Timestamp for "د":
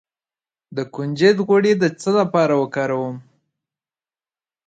0.75-0.77, 1.77-1.83